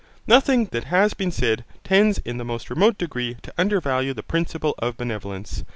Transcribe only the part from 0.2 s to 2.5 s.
Nothing that has been said tends in the